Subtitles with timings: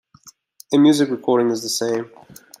[0.73, 2.09] A music recording is the same.